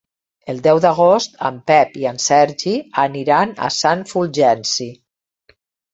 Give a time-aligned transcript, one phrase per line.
[0.53, 2.73] El deu d'agost en Pep i en Sergi
[3.05, 4.89] aniran a Sant Fulgenci.